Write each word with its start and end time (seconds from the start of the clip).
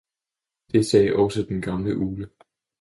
det 0.71 0.85
sagde 0.85 1.13
ogsaa 1.15 1.43
den 1.45 1.61
gamle 1.61 1.97
Ugle. 1.97 2.29